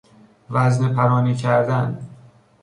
وزنه 0.49 0.93
پرانی 0.95 1.35
کردن 1.35 2.09